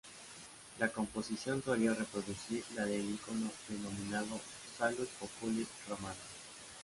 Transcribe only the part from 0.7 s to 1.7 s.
La composición